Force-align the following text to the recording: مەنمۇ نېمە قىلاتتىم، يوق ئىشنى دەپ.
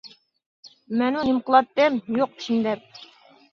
مەنمۇ 1.01 1.27
نېمە 1.27 1.45
قىلاتتىم، 1.51 2.01
يوق 2.23 2.37
ئىشنى 2.43 2.61
دەپ. 2.71 3.01